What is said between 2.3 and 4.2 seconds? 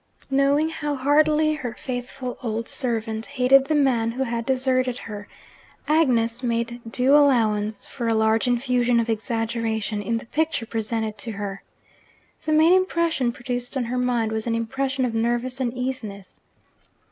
old servant hated the man